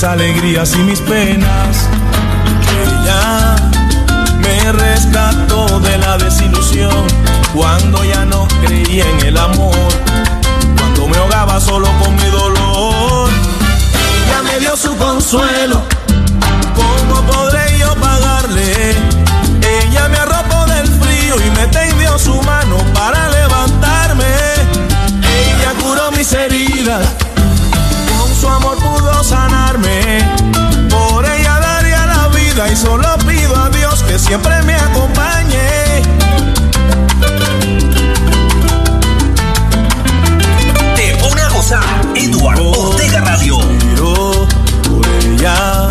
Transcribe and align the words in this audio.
mis 0.00 0.04
alegrías 0.04 0.74
y 0.76 0.78
mis 0.78 0.98
penas. 1.00 1.86
Ella 2.86 3.54
me 4.38 4.72
rescató 4.72 5.78
de 5.80 5.98
la 5.98 6.16
desilusión 6.16 7.06
cuando 7.54 8.02
ya 8.04 8.24
no 8.24 8.48
creía 8.64 9.04
en 9.04 9.26
el 9.26 9.36
amor, 9.36 9.74
cuando 10.78 11.06
me 11.06 11.18
ahogaba 11.18 11.60
solo 11.60 11.88
con 12.02 12.14
mi 12.16 12.30
dolor. 12.30 13.28
Ella 14.24 14.42
me 14.42 14.58
dio 14.60 14.74
su 14.74 14.96
consuelo 14.96 15.82
siempre 34.30 34.62
me 34.62 34.76
acompañe. 34.76 36.02
Te 40.94 41.16
pone 41.16 41.42
a 41.42 41.48
gozar, 41.48 41.82
Eduardo 42.14 42.70
Ortega 42.70 43.22
Radio. 43.22 43.58
Yo 43.96 44.46
por 44.88 45.04
ella, 45.24 45.90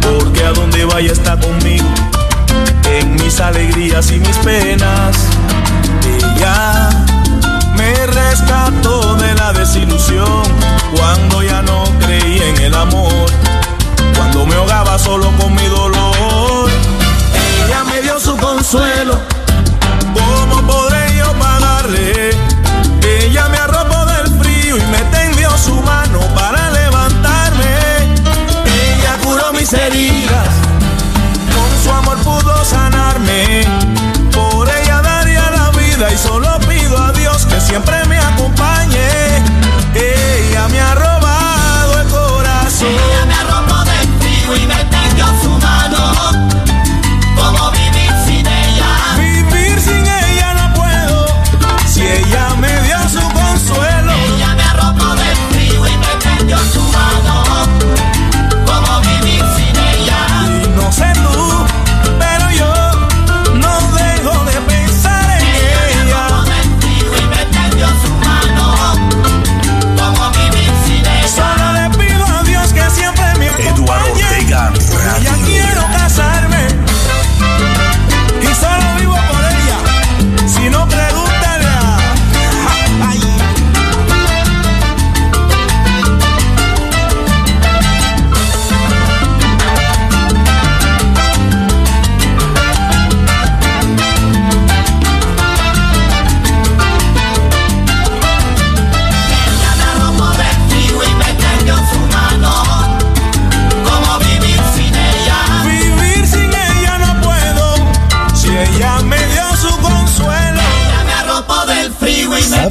porque 0.00 0.44
a 0.44 0.50
donde 0.50 0.84
vaya 0.84 1.12
está 1.12 1.38
conmigo, 1.38 1.86
en 2.90 3.14
mis 3.14 3.38
alegrías 3.38 4.10
y 4.10 4.18
mis 4.18 4.36
penas. 4.38 5.16
Ella 6.04 6.88
me 7.76 7.94
rescató 8.06 9.14
de 9.18 9.32
la 9.36 9.52
desilusión 9.52 10.42
cuando 10.96 11.44
ya 11.44 11.62
no 11.62 11.84
creí 12.00 12.42
en 12.42 12.60
el 12.60 12.74
amor, 12.74 13.26
cuando 14.16 14.46
me 14.46 14.56
ahogaba 14.56 14.98
solo 14.98 15.30
con 15.38 15.54
mi 15.54 15.66
dolor 15.66 15.91
siempre 37.72 38.01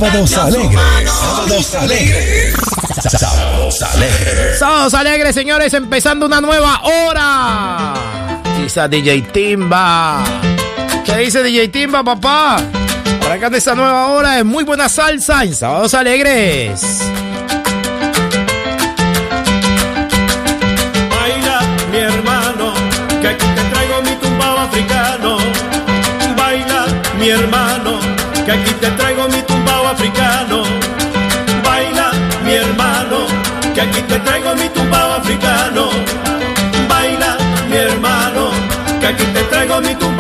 Sábados 0.02 0.36
alegres. 0.36 0.82
Sábados 1.06 1.76
alegres. 1.76 2.56
Sábados 3.20 3.82
alegres. 3.84 4.58
Sábados 4.58 4.94
alegres, 4.96 5.36
señores, 5.36 5.72
empezando 5.76 6.26
una 6.26 6.42
nueva 6.42 6.82
hora. 6.82 7.94
Quizá 8.58 8.88
DJ 8.88 9.22
Timba. 9.32 10.24
¿Qué 11.06 11.18
dice 11.18 11.44
DJ 11.44 11.68
Timba, 11.68 12.04
papá? 12.04 12.58
Arrancando 13.24 13.60
esta 13.60 13.76
nueva 13.76 14.08
hora 14.08 14.40
es 14.40 14.46
muy 14.46 14.64
buena 14.64 14.90
salsa 14.90 15.44
en 15.44 15.54
Sábados 15.54 15.94
alegres. 15.94 16.82
Baila, 21.12 21.62
mi 21.92 21.98
hermano, 21.98 22.74
que 23.22 23.28
aquí 23.28 23.46
te 23.46 23.62
traigo 23.70 24.02
mi 24.02 24.16
tumbao 24.16 24.58
africano. 24.62 25.38
Baila, 26.36 26.88
mi 27.20 27.30
hermano 27.30 28.00
que 28.46 28.52
aquí 28.52 28.72
te 28.74 28.88
traigo 28.92 29.28
mi 29.30 29.42
conmigo 39.72 40.11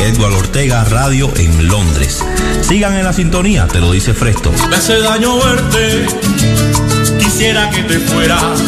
Edward 0.00 0.32
Ortega 0.32 0.82
Radio 0.84 1.30
en 1.36 1.68
Londres. 1.68 2.24
Sigan 2.62 2.94
en 2.94 3.04
la 3.04 3.12
sintonía, 3.12 3.66
te 3.66 3.80
lo 3.80 3.92
dice 3.92 4.14
Fresto. 4.14 4.50
Me 4.68 4.76
hace 4.76 4.98
daño 5.00 5.36
verte, 5.36 6.06
quisiera 7.18 7.70
que 7.70 7.82
te 7.82 7.98
fueras. 8.00 8.60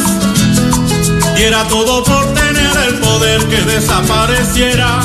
Diera 1.36 1.64
todo 1.68 2.04
por 2.04 2.34
tener 2.34 2.76
el 2.88 2.98
poder 3.00 3.44
que 3.46 3.62
desapareciera 3.62 5.00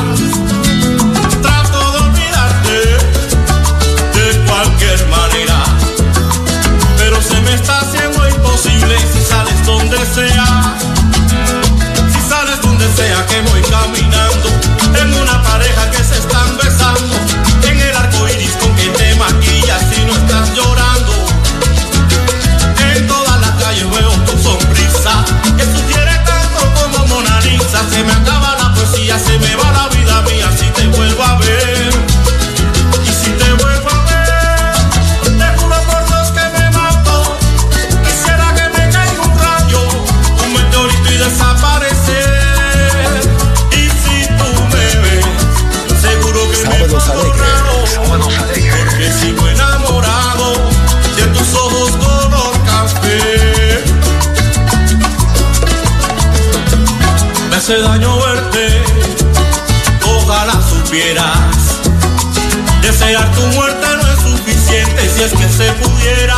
se 65.57 65.71
pudiera, 65.71 66.35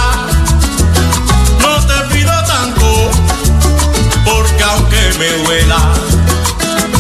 no 1.59 1.85
te 1.85 2.15
pido 2.15 2.31
tanto, 2.45 3.11
porque 4.23 4.63
aunque 4.63 5.11
me 5.19 5.27
duela, 5.43 5.91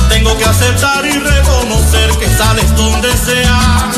tengo 0.09 0.37
que 0.37 0.43
aceptar 0.43 1.05
y 1.05 1.17
reconocer 1.17 2.09
que 2.17 2.27
sales 2.27 2.75
donde 2.75 3.09
sea. 3.15 3.89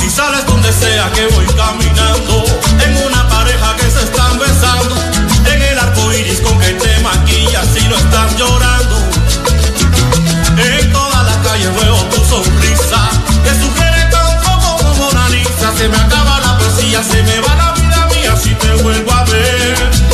Si 0.00 0.10
sales 0.10 0.44
donde 0.46 0.72
sea 0.72 1.12
que 1.12 1.28
voy 1.28 1.46
caminando, 1.54 2.44
en 2.84 3.06
una 3.06 3.28
pareja 3.28 3.76
que 3.76 3.88
se 3.88 4.02
están 4.02 4.36
besando, 4.40 4.96
en 5.46 5.62
el 5.62 5.78
arco 5.78 6.12
iris 6.12 6.40
con 6.40 6.58
que 6.58 6.72
te 6.72 6.98
maquillas 7.04 7.68
y 7.80 7.86
no 7.86 7.94
están 7.94 8.36
llorando. 8.36 8.96
En 10.56 10.92
todas 10.92 11.24
las 11.24 11.36
calles 11.36 11.72
veo 11.72 11.96
tu 12.06 12.24
sonrisa, 12.24 13.10
que 13.44 13.54
se 15.76 15.88
me 15.88 15.96
acaba 15.96 16.40
la 16.40 16.58
poesía, 16.58 17.02
se 17.02 17.22
me 17.22 17.40
va 17.40 17.54
la 17.54 17.72
vida 17.72 18.08
mía 18.14 18.36
si 18.36 18.54
te 18.54 18.72
vuelvo 18.82 19.12
a 19.12 19.24
ver. 19.24 20.09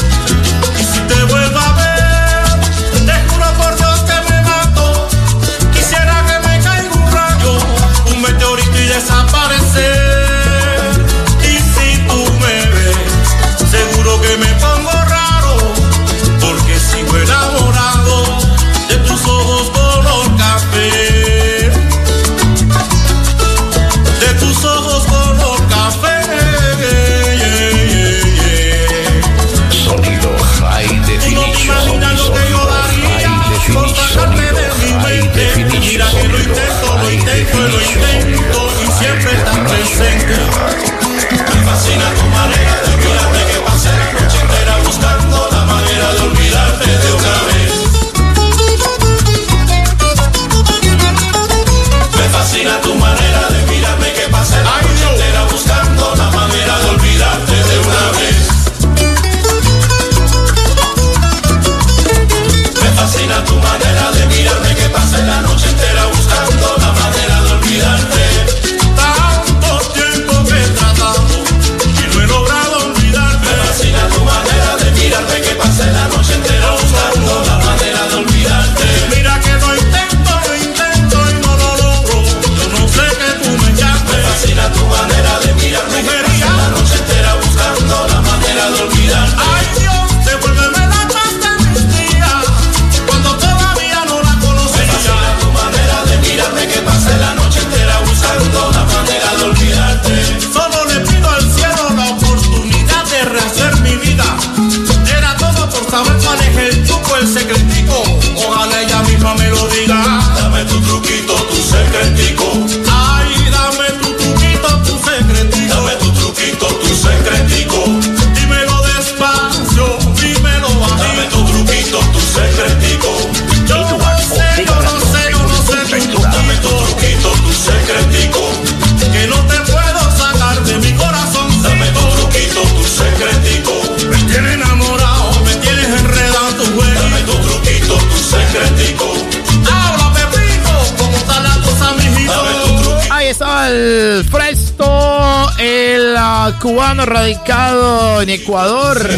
Cubano 146.60 147.06
radicado 147.06 148.22
en 148.22 148.30
Ecuador. 148.30 149.08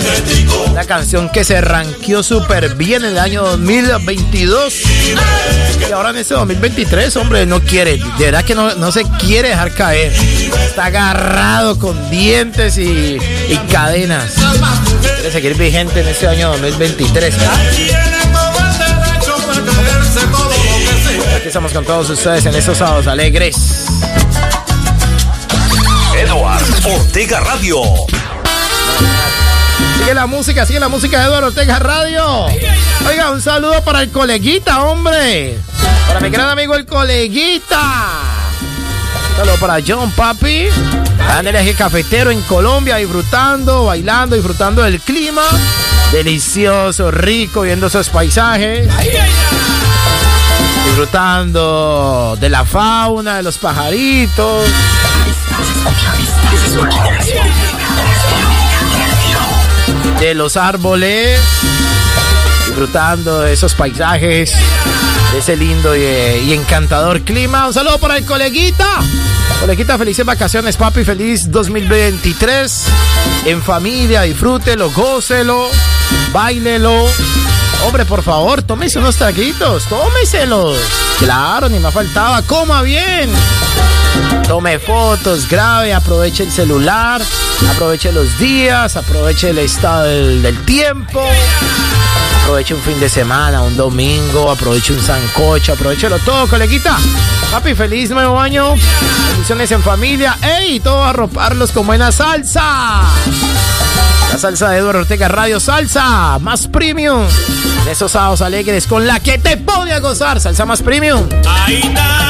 La 0.74 0.84
canción 0.84 1.28
que 1.30 1.44
se 1.44 1.60
ranqueó 1.60 2.22
súper 2.22 2.74
bien 2.74 3.04
en 3.04 3.12
el 3.12 3.18
año 3.18 3.42
2022. 3.42 4.74
Y 5.88 5.92
ahora 5.92 6.10
en 6.10 6.16
este 6.16 6.34
2023, 6.34 7.16
hombre, 7.16 7.46
no 7.46 7.60
quiere. 7.60 7.98
De 8.18 8.24
verdad 8.26 8.44
que 8.44 8.54
no, 8.54 8.74
no 8.74 8.92
se 8.92 9.04
quiere 9.18 9.48
dejar 9.48 9.72
caer. 9.72 10.12
Está 10.12 10.86
agarrado 10.86 11.78
con 11.78 12.10
dientes 12.10 12.78
y, 12.78 13.18
y 13.48 13.56
cadenas. 13.70 14.34
Quiere 15.00 15.32
seguir 15.32 15.54
vigente 15.56 16.00
en 16.00 16.08
este 16.08 16.28
año 16.28 16.50
2023. 16.52 17.34
Aquí 21.36 21.48
estamos 21.48 21.72
con 21.72 21.84
todos 21.84 22.10
ustedes 22.10 22.46
en 22.46 22.54
estos 22.54 22.78
sábados 22.78 23.06
alegres. 23.06 23.87
Ortega 26.88 27.40
Radio. 27.40 27.82
Sigue 29.98 30.14
la 30.14 30.26
música, 30.26 30.64
sigue 30.64 30.80
la 30.80 30.88
música 30.88 31.18
de 31.20 31.26
Eduardo 31.26 31.48
Ortega 31.48 31.78
Radio. 31.78 32.46
Oiga, 33.06 33.30
un 33.30 33.42
saludo 33.42 33.84
para 33.84 34.00
el 34.00 34.10
coleguita, 34.10 34.84
hombre. 34.84 35.58
Para 36.06 36.20
mi 36.20 36.30
gran 36.30 36.48
amigo 36.48 36.74
el 36.74 36.86
coleguita. 36.86 37.82
Saludo 39.36 39.56
para 39.56 39.82
John 39.86 40.10
Papi. 40.12 40.68
Ándale 41.28 41.74
cafetero 41.74 42.30
en 42.30 42.40
Colombia, 42.42 42.96
disfrutando, 42.96 43.84
bailando, 43.84 44.34
disfrutando 44.34 44.82
del 44.82 44.98
clima. 45.00 45.44
Delicioso, 46.10 47.10
rico, 47.10 47.62
viendo 47.62 47.88
esos 47.88 48.08
paisajes. 48.08 48.88
Disfrutando 50.86 52.38
de 52.40 52.48
la 52.48 52.64
fauna, 52.64 53.36
de 53.36 53.42
los 53.42 53.58
pajaritos. 53.58 54.70
De 60.20 60.34
los 60.34 60.56
árboles. 60.56 61.40
Disfrutando 62.66 63.40
de 63.40 63.52
esos 63.52 63.74
paisajes. 63.74 64.52
De 65.32 65.38
ese 65.38 65.56
lindo 65.56 65.96
y, 65.96 66.00
y 66.00 66.52
encantador 66.52 67.22
clima. 67.22 67.66
Un 67.66 67.74
saludo 67.74 67.98
para 67.98 68.16
el 68.16 68.24
coleguita. 68.24 68.86
Coleguita, 69.60 69.98
felices 69.98 70.24
vacaciones, 70.24 70.76
papi. 70.76 71.04
Feliz 71.04 71.50
2023. 71.50 72.84
En 73.46 73.62
familia, 73.62 74.22
disfrútelo, 74.22 74.90
gócelo, 74.90 75.68
bailelo. 76.32 77.06
Hombre, 77.84 78.04
por 78.04 78.22
favor, 78.22 78.62
tómese 78.62 78.98
unos 78.98 79.16
traguitos, 79.16 79.84
tómeselos. 79.84 80.76
Claro, 81.18 81.68
ni 81.68 81.78
me 81.78 81.90
faltaba. 81.90 82.42
Coma 82.42 82.82
bien. 82.82 83.30
Tome 84.46 84.78
fotos, 84.78 85.48
grabe, 85.48 85.92
aproveche 85.92 86.44
el 86.44 86.50
celular, 86.50 87.20
aproveche 87.70 88.10
los 88.12 88.38
días, 88.38 88.96
aproveche 88.96 89.50
el 89.50 89.58
estado 89.58 90.04
del, 90.04 90.64
tiempo. 90.64 91.22
Aproveche 92.42 92.74
un 92.74 92.80
fin 92.80 92.98
de 92.98 93.10
semana, 93.10 93.60
un 93.60 93.76
domingo, 93.76 94.50
aproveche 94.50 94.94
un 94.94 95.02
sancocho, 95.02 95.74
aprovechelo 95.74 96.18
todo, 96.20 96.46
coleguita. 96.46 96.96
Papi, 97.50 97.74
feliz 97.74 98.10
nuevo 98.10 98.40
año. 98.40 98.74
Bendiciones 99.32 99.70
en 99.70 99.82
familia. 99.82 100.36
¡Ey! 100.42 100.80
Todo 100.80 101.02
a 101.02 101.10
arroparlos 101.10 101.70
con 101.72 101.86
buena 101.86 102.10
salsa. 102.10 103.02
La 104.32 104.38
salsa 104.38 104.70
de 104.70 104.78
Eduardo 104.78 105.00
Ortega 105.00 105.28
Radio 105.28 105.58
Salsa, 105.58 106.38
más 106.40 106.68
premium. 106.68 107.26
En 107.82 107.88
esos 107.88 108.12
sábados 108.12 108.42
alegres 108.42 108.86
con 108.86 109.06
la 109.06 109.20
que 109.20 109.38
te 109.38 109.56
pone 109.56 109.92
a 109.92 110.00
gozar. 110.00 110.40
Salsa 110.40 110.66
más 110.66 110.82
premium. 110.82 111.26
Ahí 111.46 111.80
está, 111.82 112.27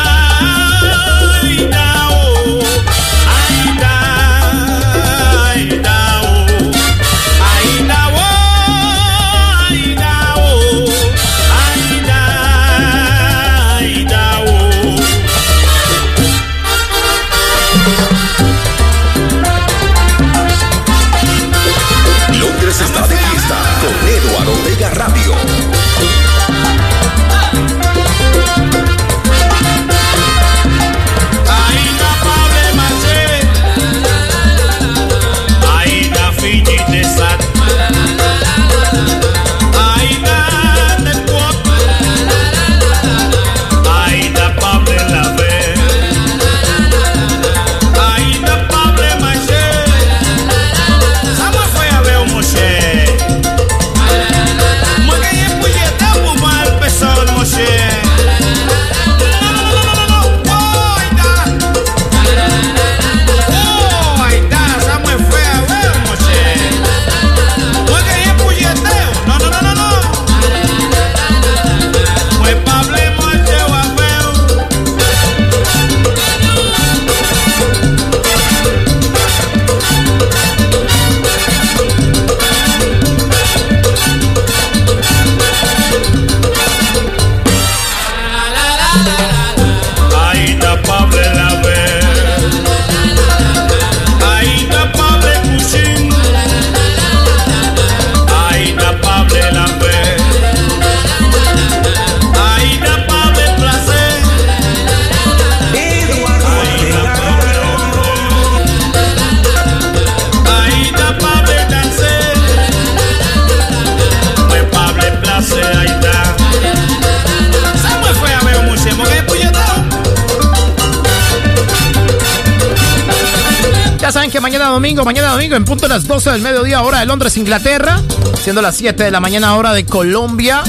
domingo, 124.78 125.04
mañana 125.04 125.32
domingo, 125.32 125.56
en 125.56 125.64
punto 125.64 125.88
de 125.88 125.94
las 125.94 126.06
12 126.06 126.30
del 126.30 126.40
mediodía, 126.40 126.82
hora 126.82 127.00
de 127.00 127.06
Londres, 127.06 127.36
Inglaterra, 127.36 128.00
siendo 128.40 128.62
las 128.62 128.76
7 128.76 129.02
de 129.02 129.10
la 129.10 129.18
mañana, 129.18 129.56
hora 129.56 129.72
de 129.72 129.84
Colombia. 129.84 130.62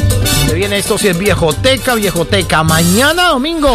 Se 0.48 0.56
viene 0.56 0.80
esto 0.80 0.98
si 0.98 1.10
es 1.10 1.18
viejoteca, 1.20 1.94
viejoteca. 1.94 2.64
Mañana 2.64 3.28
domingo. 3.28 3.72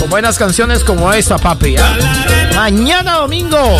Con 0.00 0.10
buenas 0.10 0.38
canciones 0.38 0.82
como 0.82 1.12
esta, 1.12 1.38
papi. 1.38 1.76
¿ah? 1.76 1.96
Mañana 2.56 3.18
domingo. 3.18 3.78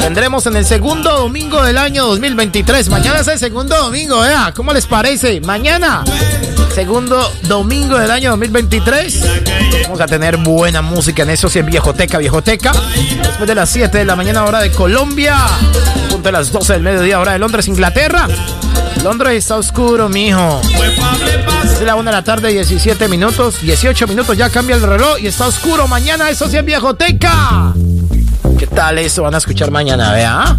Tendremos 0.00 0.46
en 0.46 0.54
el 0.54 0.64
segundo 0.64 1.18
domingo 1.18 1.64
del 1.64 1.78
año 1.78 2.06
2023. 2.06 2.90
Mañana 2.90 3.18
es 3.18 3.26
el 3.26 3.40
segundo 3.40 3.76
domingo, 3.76 4.24
¿eh? 4.24 4.36
¿Cómo 4.54 4.72
les 4.72 4.86
parece? 4.86 5.40
Mañana, 5.40 6.04
segundo 6.72 7.28
domingo 7.48 7.98
del 7.98 8.12
año 8.12 8.30
2023. 8.30 9.24
Vamos 9.84 10.00
a 10.00 10.06
tener 10.06 10.38
buena 10.38 10.82
música 10.82 11.22
en 11.22 11.30
eso, 11.30 11.48
si 11.48 11.58
es 11.58 11.66
viejoteca, 11.66 12.18
viejoteca. 12.18 12.72
Después 13.22 13.46
de 13.46 13.54
las 13.54 13.68
7 13.68 13.98
de 13.98 14.04
la 14.04 14.16
mañana, 14.16 14.44
hora 14.44 14.60
de 14.60 14.72
Colombia. 14.72 15.36
Punto 16.08 16.28
de 16.28 16.32
las 16.32 16.50
12 16.50 16.72
del 16.72 16.82
mediodía, 16.82 17.20
hora 17.20 17.32
de 17.32 17.38
Londres, 17.38 17.68
Inglaterra. 17.68 18.26
Londres 19.02 19.34
está 19.36 19.56
oscuro, 19.56 20.08
mijo. 20.08 20.62
Es 21.64 21.82
la 21.82 21.96
1 21.96 22.10
de 22.10 22.16
la 22.16 22.24
tarde, 22.24 22.48
17 22.48 23.08
minutos. 23.08 23.60
18 23.60 24.06
minutos, 24.06 24.36
ya 24.36 24.48
cambia 24.48 24.76
el 24.76 24.82
reloj 24.82 25.18
y 25.20 25.26
está 25.26 25.46
oscuro. 25.46 25.86
Mañana, 25.86 26.30
eso 26.30 26.48
sí 26.48 26.56
es 26.56 26.64
viejoteca. 26.64 27.74
¿Qué 28.58 28.66
tal 28.66 28.98
eso? 28.98 29.22
Van 29.24 29.34
a 29.34 29.38
escuchar 29.38 29.70
mañana, 29.70 30.12
vea. 30.12 30.56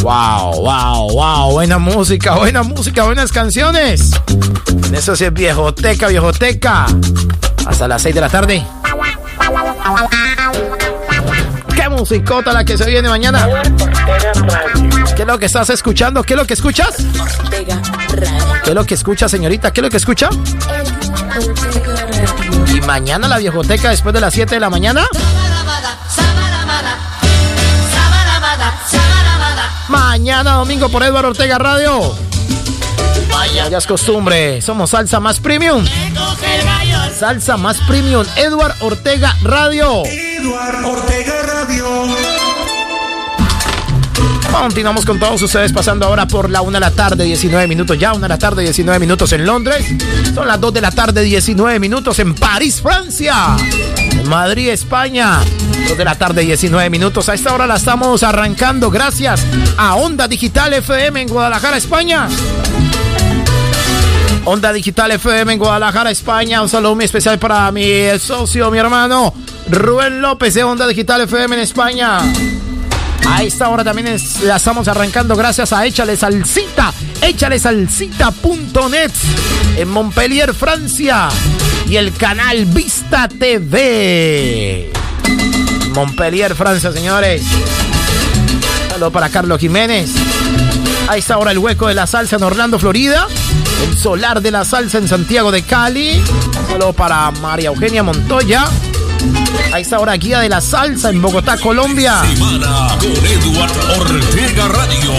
Wow, 0.00 0.62
wow, 0.62 1.10
wow. 1.12 1.52
Buena 1.52 1.78
música, 1.78 2.36
buena 2.36 2.62
música, 2.62 3.04
buenas 3.04 3.30
canciones. 3.30 4.12
Eso 4.92 5.14
sí 5.14 5.24
es 5.24 5.32
viejoteca, 5.32 6.08
viejoteca. 6.08 6.86
Hasta 7.66 7.88
las 7.88 8.02
6 8.02 8.14
de 8.14 8.20
la 8.20 8.28
tarde. 8.28 8.66
¿Qué 11.74 11.88
musicota 11.88 12.52
la 12.52 12.64
que 12.64 12.76
se 12.76 12.84
viene 12.86 13.08
mañana? 13.08 13.48
¿Qué 15.16 15.22
es 15.22 15.28
lo 15.28 15.38
que 15.38 15.46
estás 15.46 15.70
escuchando? 15.70 16.22
¿Qué 16.22 16.34
es 16.34 16.38
lo 16.38 16.46
que 16.46 16.54
escuchas? 16.54 16.96
¿Qué 17.50 18.70
es 18.70 18.74
lo 18.74 18.84
que 18.84 18.94
escucha, 18.94 19.28
señorita? 19.28 19.72
¿Qué 19.72 19.80
es 19.80 19.82
lo 19.84 19.90
que 19.90 19.96
escucha? 19.96 20.30
Y 22.74 22.80
mañana 22.82 23.28
la 23.28 23.38
viejoteca 23.38 23.90
después 23.90 24.14
de 24.14 24.20
las 24.20 24.34
7 24.34 24.54
de 24.54 24.60
la 24.60 24.70
mañana. 24.70 25.06
Mañana 29.88 30.52
domingo 30.54 30.88
por 30.88 31.02
Eduardo 31.02 31.30
Ortega 31.30 31.58
Radio. 31.58 32.16
Ya 33.70 33.78
es 33.78 33.86
costumbre, 33.86 34.60
somos 34.62 34.90
Salsa 34.90 35.20
Más 35.20 35.40
Premium. 35.40 35.84
Salsa 37.22 37.56
Más 37.56 37.78
Premium, 37.86 38.26
Eduard 38.34 38.74
Ortega 38.80 39.36
Radio. 39.44 40.02
Eduard 40.04 40.84
Ortega 40.84 41.34
Radio. 41.44 41.86
Continuamos 44.50 45.04
con 45.04 45.20
todos 45.20 45.40
ustedes 45.40 45.72
pasando 45.72 46.06
ahora 46.06 46.26
por 46.26 46.50
la 46.50 46.62
1 46.62 46.72
de 46.72 46.80
la 46.80 46.90
tarde, 46.90 47.22
19 47.22 47.68
minutos. 47.68 47.96
Ya 47.96 48.12
1 48.12 48.22
de 48.22 48.28
la 48.28 48.38
tarde, 48.38 48.64
19 48.64 48.98
minutos 48.98 49.32
en 49.34 49.46
Londres. 49.46 49.86
Son 50.34 50.48
las 50.48 50.60
2 50.60 50.74
de 50.74 50.80
la 50.80 50.90
tarde, 50.90 51.22
19 51.22 51.78
minutos 51.78 52.18
en 52.18 52.34
París, 52.34 52.82
Francia. 52.82 53.56
En 54.10 54.28
Madrid, 54.28 54.70
España. 54.70 55.38
2 55.86 55.96
de 55.96 56.04
la 56.04 56.16
tarde, 56.16 56.42
19 56.42 56.90
minutos. 56.90 57.28
A 57.28 57.34
esta 57.34 57.54
hora 57.54 57.68
la 57.68 57.76
estamos 57.76 58.24
arrancando 58.24 58.90
gracias 58.90 59.46
a 59.76 59.94
Onda 59.94 60.26
Digital 60.26 60.74
FM 60.74 61.22
en 61.22 61.28
Guadalajara, 61.28 61.76
España. 61.76 62.26
Onda 64.44 64.72
Digital 64.72 65.12
FM 65.12 65.52
en 65.52 65.58
Guadalajara, 65.58 66.10
España. 66.10 66.62
Un 66.62 66.68
saludo 66.68 66.94
muy 66.96 67.04
especial 67.04 67.38
para 67.38 67.70
mi 67.70 67.84
socio, 68.18 68.70
mi 68.70 68.78
hermano 68.78 69.32
Rubén 69.70 70.20
López 70.20 70.54
de 70.54 70.64
Onda 70.64 70.86
Digital 70.86 71.20
FM 71.22 71.54
en 71.56 71.62
España. 71.62 72.18
A 73.28 73.42
esta 73.44 73.68
hora 73.68 73.84
también 73.84 74.08
es- 74.08 74.40
la 74.40 74.56
estamos 74.56 74.88
arrancando 74.88 75.36
gracias 75.36 75.72
a 75.72 75.86
Échale 75.86 76.16
Salsita, 76.16 76.92
échale 77.20 77.58
salsita.net 77.60 79.12
en 79.76 79.88
Montpellier, 79.88 80.52
Francia. 80.54 81.28
Y 81.88 81.96
el 81.96 82.12
canal 82.12 82.64
Vista 82.66 83.28
TV. 83.28 84.90
Montpellier, 85.94 86.54
Francia, 86.56 86.90
señores. 86.92 87.42
Saludo 88.90 89.10
para 89.12 89.28
Carlos 89.28 89.60
Jiménez. 89.60 90.10
A 91.08 91.16
esta 91.16 91.36
hora 91.38 91.50
el 91.52 91.58
hueco 91.58 91.86
de 91.88 91.94
la 91.94 92.06
salsa 92.06 92.36
en 92.36 92.42
Orlando, 92.44 92.78
Florida. 92.78 93.26
El 93.80 93.96
solar 93.98 94.40
de 94.42 94.50
la 94.50 94.64
salsa 94.64 94.98
en 94.98 95.08
Santiago 95.08 95.50
de 95.50 95.62
Cali. 95.62 96.22
Saludo 96.68 96.92
para 96.92 97.30
María 97.30 97.68
Eugenia 97.68 98.02
Montoya. 98.02 98.64
A 99.72 99.78
esta 99.80 99.98
hora 99.98 100.14
guía 100.14 100.40
de 100.40 100.48
la 100.48 100.60
salsa 100.60 101.10
en 101.10 101.22
Bogotá, 101.22 101.56
Colombia. 101.56 102.22
Semana 102.36 102.98
con 103.00 104.00
Ortega 104.00 104.68
Radio. 104.68 105.12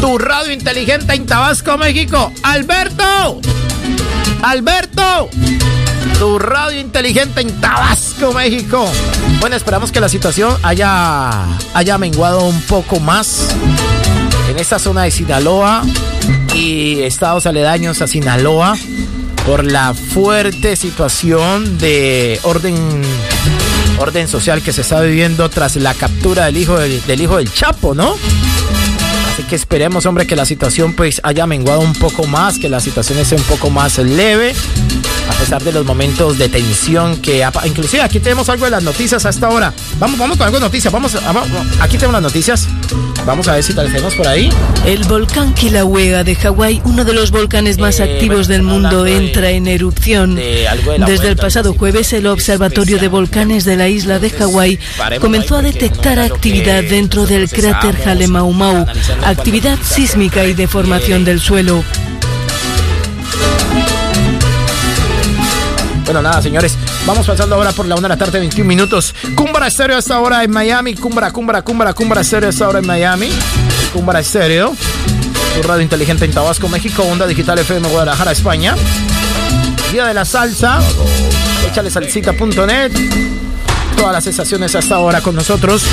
Tu 0.00 0.18
radio 0.18 0.52
inteligente 0.52 1.14
en 1.14 1.26
Tabasco, 1.26 1.78
México. 1.78 2.32
Alberto. 2.42 3.40
Alberto. 4.42 5.30
Tu 6.18 6.38
radio 6.38 6.80
inteligente 6.80 7.40
en 7.40 7.60
Tabasco, 7.60 8.32
México. 8.32 8.90
Bueno, 9.40 9.56
esperamos 9.56 9.92
que 9.92 10.00
la 10.00 10.08
situación 10.08 10.56
haya, 10.62 11.44
haya 11.72 11.98
menguado 11.98 12.44
un 12.44 12.60
poco 12.62 13.00
más 13.00 13.48
en 14.48 14.58
esta 14.58 14.78
zona 14.78 15.02
de 15.04 15.10
Sinaloa 15.10 15.82
estados 16.60 17.46
aledaños 17.46 18.02
a 18.02 18.06
Sinaloa 18.06 18.76
por 19.46 19.64
la 19.64 19.94
fuerte 19.94 20.76
situación 20.76 21.78
de 21.78 22.38
orden 22.42 22.76
orden 23.98 24.28
social 24.28 24.62
que 24.62 24.72
se 24.72 24.82
está 24.82 25.00
viviendo 25.00 25.48
tras 25.48 25.76
la 25.76 25.94
captura 25.94 26.46
del 26.46 26.56
hijo 26.56 26.78
del, 26.78 27.04
del 27.06 27.20
hijo 27.20 27.36
del 27.36 27.52
Chapo, 27.52 27.94
¿no? 27.94 28.14
Así 29.40 29.48
que 29.48 29.56
esperemos, 29.56 30.04
hombre, 30.04 30.26
que 30.26 30.36
la 30.36 30.44
situación 30.44 30.92
pues 30.92 31.18
haya 31.24 31.46
menguado 31.46 31.80
un 31.80 31.94
poco 31.94 32.26
más, 32.26 32.58
que 32.58 32.68
la 32.68 32.78
situación 32.78 33.18
esté 33.18 33.36
un 33.36 33.42
poco 33.44 33.70
más 33.70 33.96
leve, 33.96 34.54
a 35.30 35.32
pesar 35.32 35.62
de 35.62 35.72
los 35.72 35.86
momentos 35.86 36.36
de 36.36 36.50
tensión 36.50 37.16
que... 37.22 37.42
Inclusive 37.64 38.02
aquí 38.02 38.20
tenemos 38.20 38.50
algo 38.50 38.66
de 38.66 38.70
las 38.72 38.82
noticias 38.82 39.24
hasta 39.24 39.46
ahora. 39.46 39.72
Vamos, 39.98 40.18
vamos 40.18 40.36
con 40.36 40.44
algo 40.46 40.58
de 40.58 40.64
noticias, 40.66 40.92
vamos, 40.92 41.14
a- 41.14 41.20
vamos- 41.32 41.48
aquí 41.80 41.96
tenemos 41.96 42.12
las 42.12 42.22
noticias. 42.22 42.68
Vamos 43.24 43.48
a 43.48 43.54
ver 43.54 43.62
si 43.62 43.72
tenemos 43.74 44.14
por 44.14 44.26
ahí. 44.26 44.50
El 44.84 45.04
volcán 45.04 45.54
Kilauea 45.54 46.22
de 46.24 46.34
Hawái, 46.36 46.82
uno 46.84 47.04
de 47.04 47.12
los 47.14 47.30
volcanes 47.30 47.78
más 47.78 47.98
Eh, 48.00 48.02
activos 48.04 48.46
bueno, 48.48 48.52
del 48.52 48.62
mundo, 48.62 49.02
de- 49.04 49.16
entra 49.16 49.50
en 49.50 49.68
erupción. 49.68 50.34
de 50.34 50.66
de 50.98 51.04
Desde 51.06 51.28
el 51.28 51.36
pasado 51.36 51.72
jueves, 51.74 52.12
el 52.12 52.26
Observatorio 52.26 52.98
de 52.98 53.08
Volcanes 53.08 53.64
de 53.64 53.76
la 53.76 53.88
isla 53.88 54.18
de 54.18 54.28
Hawái 54.30 54.78
comenzó 55.20 55.56
a 55.56 55.62
detectar 55.62 56.18
actividad 56.18 56.82
dentro 56.82 57.24
del 57.26 57.48
cráter 57.50 57.96
Halemaumau, 58.06 58.86
actividad 59.30 59.78
sísmica 59.82 60.44
y 60.44 60.54
deformación 60.54 61.24
del 61.24 61.40
suelo. 61.40 61.84
Bueno, 66.04 66.22
nada, 66.22 66.42
señores. 66.42 66.76
Vamos 67.06 67.26
pasando 67.26 67.54
ahora 67.54 67.72
por 67.72 67.86
la 67.86 67.94
1 67.94 68.02
de 68.02 68.08
la 68.08 68.16
tarde, 68.16 68.40
21 68.40 68.66
minutos. 68.66 69.14
Cumbra 69.36 69.68
Estéreo 69.68 69.96
a 69.96 70.00
esta 70.00 70.18
hora 70.20 70.42
en 70.42 70.50
Miami. 70.50 70.94
Cumbra, 70.94 71.30
Cumbra, 71.30 71.62
Cumbra, 71.62 71.94
Cumbra 71.94 72.20
Estéreo 72.22 72.48
a 72.48 72.50
esta 72.50 72.68
hora 72.68 72.80
en 72.80 72.86
Miami. 72.86 73.30
Cumbra 73.92 74.20
Estéreo. 74.20 74.74
Tu 75.54 75.66
radio 75.66 75.82
inteligente 75.82 76.24
en 76.24 76.32
Tabasco, 76.32 76.68
México. 76.68 77.04
Onda 77.04 77.26
Digital 77.26 77.58
FM 77.60 77.88
Guadalajara, 77.88 78.32
España. 78.32 78.74
Día 79.92 80.06
de 80.06 80.14
la 80.14 80.24
Salsa. 80.24 80.80
Échale 81.68 81.90
salsita.net. 81.90 83.49
Todas 84.00 84.14
las 84.14 84.26
estaciones 84.28 84.74
hasta 84.74 84.94
ahora 84.94 85.20
con 85.20 85.34
nosotros. 85.34 85.84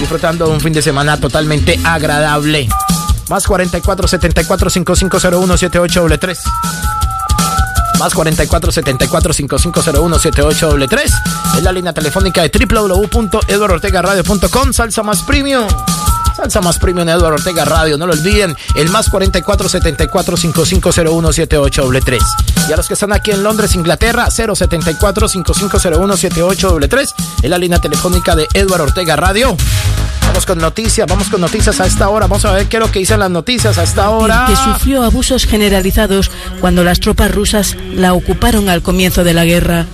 Disfrutando 0.00 0.48
de 0.48 0.54
un 0.54 0.60
fin 0.60 0.72
de 0.72 0.82
semana 0.82 1.20
totalmente 1.20 1.78
agradable. 1.84 2.68
Más 3.28 3.46
44 3.46 4.08
74 4.08 4.70
5501 4.70 5.56
7833. 5.56 6.42
Más 8.00 8.12
44 8.12 8.72
74 8.72 9.32
5501 9.32 10.18
7833. 10.18 11.12
Es 11.58 11.62
la 11.62 11.70
línea 11.70 11.92
telefónica 11.92 12.42
de 12.42 12.50
www.eduardortegaradio.com. 12.50 14.72
Salsa 14.72 15.04
más 15.04 15.22
premium. 15.22 15.68
Salsa 16.38 16.60
más 16.60 16.78
premium 16.78 17.08
Eduardo 17.08 17.34
Ortega 17.34 17.64
Radio. 17.64 17.98
No 17.98 18.06
lo 18.06 18.12
olviden. 18.12 18.54
El 18.76 18.90
más 18.90 19.08
44 19.08 19.68
74 19.68 20.36
5501 20.36 21.32
7833. 21.32 22.22
Y 22.68 22.72
a 22.72 22.76
los 22.76 22.86
que 22.86 22.94
están 22.94 23.12
aquí 23.12 23.32
en 23.32 23.42
Londres, 23.42 23.74
Inglaterra, 23.74 24.30
074 24.30 25.26
5501 25.26 26.16
7833. 26.16 27.14
Es 27.42 27.50
la 27.50 27.58
línea 27.58 27.80
telefónica 27.80 28.36
de 28.36 28.46
Eduardo 28.54 28.84
Ortega 28.84 29.16
Radio. 29.16 29.56
Vamos 30.28 30.46
con 30.46 30.58
noticias, 30.58 31.08
vamos 31.08 31.28
con 31.28 31.40
noticias 31.40 31.80
a 31.80 31.86
esta 31.86 32.08
hora. 32.08 32.28
Vamos 32.28 32.44
a 32.44 32.52
ver 32.52 32.68
qué 32.68 32.76
es 32.76 32.82
lo 32.84 32.92
que 32.92 33.00
dicen 33.00 33.18
las 33.18 33.30
noticias 33.30 33.76
a 33.76 33.82
esta 33.82 34.10
hora. 34.10 34.44
que 34.46 34.54
sufrió 34.54 35.02
abusos 35.02 35.44
generalizados 35.44 36.30
cuando 36.60 36.84
las 36.84 37.00
tropas 37.00 37.34
rusas 37.34 37.76
la 37.92 38.12
ocuparon 38.14 38.68
al 38.68 38.80
comienzo 38.82 39.24
de 39.24 39.34
la 39.34 39.44
guerra. 39.44 39.86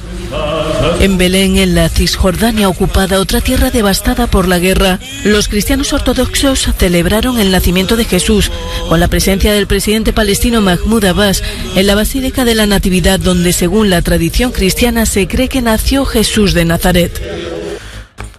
En 1.00 1.18
Belén, 1.18 1.56
en 1.56 1.74
la 1.74 1.88
Cisjordania 1.88 2.68
ocupada, 2.68 3.20
otra 3.20 3.40
tierra 3.40 3.70
devastada 3.70 4.26
por 4.26 4.48
la 4.48 4.58
guerra, 4.58 5.00
los 5.24 5.48
cristianos 5.48 5.92
ortodoxos 5.92 6.68
celebraron 6.78 7.38
el 7.40 7.50
nacimiento 7.50 7.96
de 7.96 8.04
Jesús 8.04 8.50
con 8.88 9.00
la 9.00 9.08
presencia 9.08 9.52
del 9.52 9.66
presidente 9.66 10.12
palestino 10.12 10.60
Mahmoud 10.60 11.04
Abbas 11.04 11.42
en 11.76 11.86
la 11.86 11.94
Basílica 11.94 12.44
de 12.44 12.54
la 12.54 12.66
Natividad, 12.66 13.20
donde 13.20 13.52
según 13.52 13.90
la 13.90 14.02
tradición 14.02 14.52
cristiana 14.52 15.04
se 15.04 15.26
cree 15.26 15.48
que 15.48 15.62
nació 15.62 16.04
Jesús 16.04 16.54
de 16.54 16.64
Nazaret. 16.64 17.20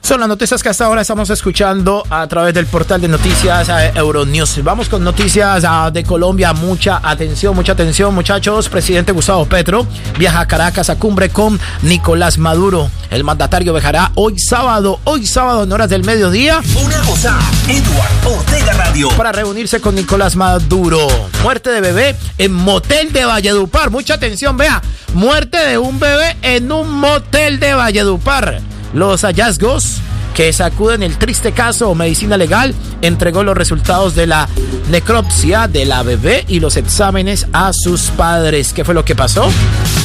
Son 0.06 0.20
las 0.20 0.30
noticias 0.30 0.62
que 0.62 0.70
hasta 0.70 0.86
ahora 0.86 1.02
estamos 1.02 1.32
escuchando 1.32 2.04
a 2.12 2.28
través 2.28 2.54
del 2.54 2.68
portal 2.68 3.02
de 3.02 3.08
noticias 3.08 3.68
eh, 3.70 3.92
Euronews. 3.96 4.64
Vamos 4.64 4.88
con 4.88 5.04
noticias 5.04 5.64
ah, 5.68 5.90
de 5.92 6.04
Colombia. 6.04 6.54
Mucha 6.54 7.00
atención, 7.02 7.56
mucha 7.56 7.72
atención, 7.72 8.14
muchachos. 8.14 8.70
Presidente 8.70 9.12
Gustavo 9.14 9.48
Petro 9.48 9.88
viaja 10.20 10.42
a 10.42 10.48
Caracas 10.48 10.92
a 10.92 11.00
cumbre 11.00 11.30
con 11.30 11.60
Nicolás 11.82 12.38
Maduro. 12.38 12.92
El 13.10 13.24
mandatario 13.24 13.74
viajará 13.74 14.12
hoy 14.14 14.38
sábado, 14.38 15.00
hoy 15.06 15.26
sábado 15.26 15.64
en 15.64 15.72
horas 15.72 15.90
del 15.90 16.04
mediodía 16.04 16.62
Una 16.86 17.00
cosa, 17.00 17.40
Eduard 17.68 18.38
Ortega 18.38 18.74
Radio. 18.74 19.10
para 19.18 19.32
reunirse 19.32 19.82
con 19.82 19.96
Nicolás 19.96 20.36
Maduro. 20.36 21.08
Muerte 21.42 21.72
de 21.72 21.82
bebé 21.82 22.16
en 22.38 22.54
motel 22.54 23.12
de 23.12 23.26
Valledupar. 23.26 23.90
Mucha 23.90 24.14
atención, 24.14 24.56
vea. 24.56 24.84
Muerte 25.16 25.58
de 25.58 25.80
un 25.80 26.00
bebé 26.00 26.38
en 26.44 26.72
un 26.72 26.92
motel 26.92 27.60
de 27.60 27.74
Valledupar. 27.74 28.75
Los 28.94 29.22
hallazgos 29.22 30.02
que 30.34 30.52
sacuden 30.52 31.02
el 31.02 31.18
triste 31.18 31.54
caso 31.54 31.96
Medicina 31.96 32.38
Legal 32.38 32.76
entregó 33.02 33.44
los 33.44 33.56
resultados 33.56 34.16
de 34.16 34.28
la 34.28 34.50
necropsia 34.90 35.68
de 35.68 35.86
la 35.86 36.04
bebé 36.04 36.44
y 36.48 36.60
los 36.60 36.76
exámenes 36.76 37.48
a 37.54 37.72
sus 37.74 38.04
padres. 38.12 38.74
¿Qué 38.74 38.84
fue 38.84 38.94
lo 38.94 39.06
que 39.06 39.16
pasó? 39.16 39.50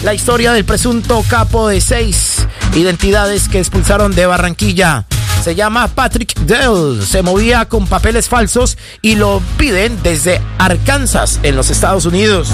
La 0.05 0.15
historia 0.15 0.53
del 0.53 0.65
presunto 0.65 1.23
capo 1.29 1.69
de 1.69 1.81
seis 1.81 2.47
identidades 2.75 3.49
que 3.49 3.59
expulsaron 3.59 4.15
de 4.15 4.27
Barranquilla. 4.27 5.05
Se 5.43 5.55
llama 5.55 5.89
Patrick 5.89 6.39
Dell. 6.41 7.03
Se 7.03 7.23
movía 7.23 7.67
con 7.67 7.87
papeles 7.87 8.29
falsos 8.29 8.79
y 9.03 9.17
lo 9.17 9.43
piden 9.57 10.01
desde 10.03 10.41
Arkansas, 10.59 11.41
en 11.43 11.57
los 11.57 11.71
Estados 11.71 12.05
Unidos. 12.05 12.51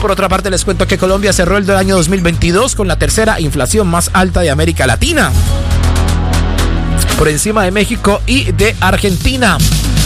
Por 0.00 0.10
otra 0.10 0.30
parte, 0.30 0.50
les 0.50 0.64
cuento 0.64 0.86
que 0.86 0.96
Colombia 0.96 1.30
cerró 1.32 1.58
el 1.58 1.66
del 1.66 1.76
año 1.76 1.94
2022 1.96 2.74
con 2.74 2.88
la 2.88 2.96
tercera 2.96 3.38
inflación 3.38 3.86
más 3.86 4.10
alta 4.14 4.40
de 4.40 4.48
América 4.48 4.86
Latina. 4.86 5.30
Por 7.18 7.28
encima 7.28 7.64
de 7.64 7.70
México 7.70 8.22
y 8.26 8.50
de 8.52 8.74
Argentina. 8.80 9.58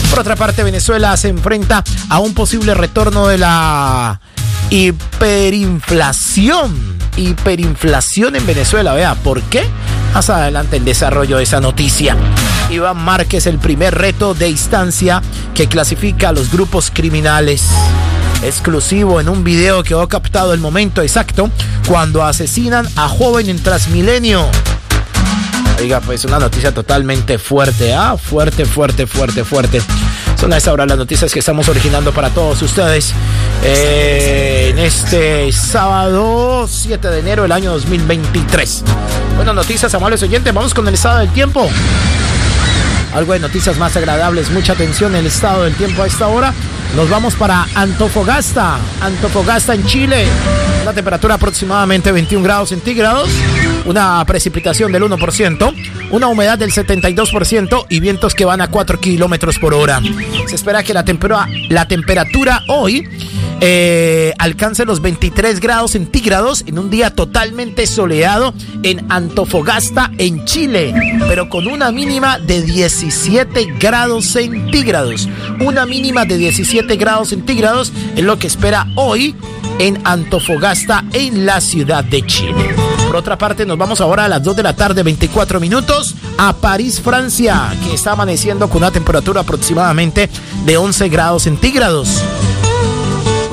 Por 0.09 0.19
otra 0.19 0.35
parte, 0.35 0.63
Venezuela 0.63 1.15
se 1.15 1.29
enfrenta 1.29 1.81
a 2.09 2.19
un 2.19 2.33
posible 2.33 2.73
retorno 2.73 3.27
de 3.27 3.37
la 3.37 4.19
hiperinflación. 4.69 6.97
Hiperinflación 7.15 8.35
en 8.35 8.45
Venezuela. 8.45 8.93
Vea, 8.93 9.15
¿por 9.15 9.41
qué? 9.43 9.63
Más 10.13 10.29
adelante 10.29 10.75
el 10.75 10.83
desarrollo 10.83 11.37
de 11.37 11.43
esa 11.43 11.61
noticia. 11.61 12.17
Iván 12.69 12.97
Márquez, 12.97 13.47
el 13.47 13.59
primer 13.59 13.95
reto 13.95 14.33
de 14.33 14.49
instancia 14.49 15.21
que 15.53 15.67
clasifica 15.67 16.27
a 16.29 16.31
los 16.33 16.51
grupos 16.51 16.91
criminales. 16.93 17.69
Exclusivo 18.43 19.19
en 19.19 19.29
un 19.29 19.43
video 19.43 19.83
que 19.83 19.93
ha 19.93 20.07
captado 20.07 20.53
el 20.53 20.59
momento 20.59 21.01
exacto 21.01 21.49
cuando 21.87 22.23
asesinan 22.23 22.87
a 22.95 23.07
joven 23.07 23.49
en 23.49 23.61
Transmilenio. 23.61 24.49
Oiga, 25.79 25.99
pues 25.99 26.23
una 26.25 26.39
noticia 26.39 26.73
totalmente 26.73 27.37
fuerte, 27.37 27.93
¿ah? 27.93 28.15
Fuerte, 28.17 28.65
fuerte, 28.65 29.07
fuerte, 29.07 29.43
fuerte. 29.43 29.81
Son 30.39 30.51
a 30.53 30.57
esta 30.57 30.75
las 30.75 30.97
noticias 30.97 31.33
que 31.33 31.39
estamos 31.39 31.67
originando 31.69 32.13
para 32.13 32.29
todos 32.29 32.61
ustedes 32.61 33.13
eh, 33.63 34.69
en 34.71 34.79
este 34.79 35.51
sábado 35.51 36.67
7 36.69 37.07
de 37.09 37.19
enero 37.19 37.43
del 37.43 37.51
año 37.51 37.71
2023. 37.71 38.83
Buenas 39.35 39.55
noticias, 39.55 39.93
amables 39.95 40.21
oyentes. 40.23 40.53
Vamos 40.53 40.73
con 40.73 40.87
el 40.87 40.93
estado 40.93 41.19
del 41.19 41.29
tiempo. 41.29 41.67
Algo 43.13 43.33
de 43.33 43.39
noticias 43.39 43.77
más 43.77 43.95
agradables. 43.95 44.49
Mucha 44.51 44.73
atención 44.73 45.13
en 45.13 45.21
el 45.21 45.27
estado 45.27 45.63
del 45.63 45.75
tiempo 45.75 46.03
a 46.03 46.07
esta 46.07 46.27
hora. 46.27 46.53
Nos 46.95 47.09
vamos 47.09 47.35
para 47.35 47.67
Antofagasta. 47.75 48.79
Antofagasta 49.01 49.75
en 49.75 49.85
Chile. 49.85 50.25
Una 50.81 50.93
temperatura 50.93 51.35
aproximadamente 51.35 52.09
21 52.09 52.41
grados 52.41 52.69
centígrados. 52.69 53.29
Una 53.85 54.23
precipitación 54.25 54.93
del 54.93 55.03
1%. 55.03 55.73
Una 56.11 56.27
humedad 56.27 56.57
del 56.57 56.71
72% 56.71 57.85
y 57.89 57.99
vientos 57.99 58.33
que 58.33 58.45
van 58.45 58.61
a 58.61 58.69
4 58.69 59.01
kilómetros 59.01 59.59
por 59.59 59.73
hora. 59.73 59.99
Se 60.47 60.55
espera 60.55 60.83
que 60.83 60.93
la, 60.93 61.03
temperatura, 61.03 62.63
hoy 62.67 63.09
eh, 63.61 64.33
alcance 64.37 64.85
los 64.85 65.01
23 65.01 65.59
grados 65.59 65.91
centígrados 65.91 66.63
en 66.67 66.77
un 66.77 66.89
día 66.89 67.09
totalmente 67.09 67.87
soleado 67.87 68.53
en 68.83 69.05
Antofagasta, 69.09 70.11
en 70.17 70.45
Chile, 70.45 70.93
pero 71.27 71.49
con 71.49 71.67
una 71.67 71.91
mínima 71.91 72.37
de 72.37 72.61
17 72.61 73.75
grados 73.79 74.25
centígrados. 74.25 75.27
Una 75.59 75.85
mínima 75.85 76.25
de 76.25 76.37
17 76.37 76.84
grados 76.93 77.29
centígrados 77.29 77.91
es 78.15 78.23
lo 78.23 78.37
que 78.37 78.47
espera 78.47 78.87
hoy 78.95 79.35
en 79.79 79.99
Antofagasta, 80.03 81.03
en 81.13 81.45
la 81.45 81.59
ciudad 81.59 82.03
de 82.03 82.25
Chile. 82.25 82.75
Por 83.07 83.15
otra 83.15 83.37
parte, 83.37 83.65
nos 83.65 83.77
vamos 83.77 84.01
ahora 84.01 84.25
a 84.25 84.27
las 84.27 84.43
2 84.43 84.55
de 84.55 84.63
la 84.63 84.75
tarde, 84.75 85.03
24 85.03 85.59
minutos, 85.59 86.15
a 86.37 86.53
París, 86.53 87.01
Francia, 87.01 87.73
que 87.83 87.95
está 87.95 88.11
amaneciendo 88.11 88.69
con 88.69 88.77
una 88.77 88.91
temperatura 88.91 89.41
aproximadamente 89.41 90.29
de 90.65 90.77
11 90.77 91.09
grados 91.09 91.43
centígrados 91.43 92.21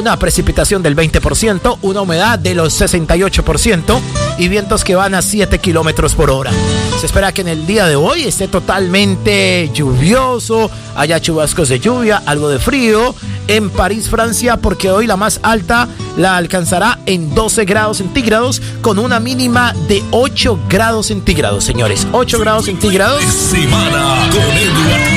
una 0.02 0.18
precipitación 0.18 0.82
del 0.82 0.96
20%, 0.96 1.78
una 1.82 2.00
humedad 2.00 2.36
de 2.36 2.56
los 2.56 2.80
68% 2.80 4.00
y 4.36 4.48
vientos 4.48 4.82
que 4.82 4.96
van 4.96 5.14
a 5.14 5.22
7 5.22 5.60
kilómetros 5.60 6.16
por 6.16 6.28
hora. 6.28 6.50
Se 6.98 7.06
espera 7.06 7.30
que 7.30 7.42
en 7.42 7.48
el 7.48 7.66
día 7.66 7.86
de 7.86 7.94
hoy 7.94 8.24
esté 8.24 8.48
totalmente 8.48 9.70
lluvioso, 9.72 10.72
haya 10.96 11.20
chubascos 11.20 11.68
de 11.68 11.78
lluvia, 11.78 12.20
algo 12.26 12.48
de 12.48 12.58
frío 12.58 13.14
en 13.46 13.70
París, 13.70 14.08
Francia, 14.08 14.56
porque 14.56 14.90
hoy 14.90 15.06
la 15.06 15.16
más 15.16 15.38
alta 15.44 15.88
la 16.16 16.36
alcanzará 16.36 16.98
en 17.06 17.32
12 17.32 17.64
grados 17.64 17.98
centígrados 17.98 18.60
con 18.80 18.98
una 18.98 19.20
mínima 19.20 19.72
de 19.86 20.02
8 20.10 20.64
grados 20.68 21.06
centígrados, 21.06 21.62
señores. 21.62 22.08
8 22.10 22.40
grados 22.40 22.64
centígrados. 22.64 23.22
Semana 23.22 24.28
con 24.32 24.42
Edward 24.42 25.12